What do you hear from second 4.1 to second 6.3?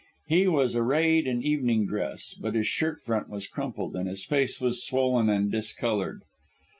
face was swollen and discoloured.